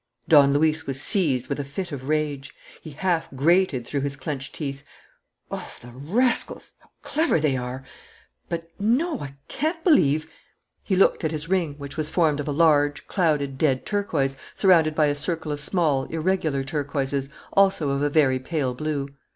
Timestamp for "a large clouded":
12.47-13.59